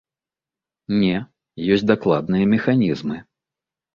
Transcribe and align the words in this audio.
Не, 1.01 1.17
ёсць 1.75 1.85
дакладныя 1.91 2.45
механізмы. 2.57 3.21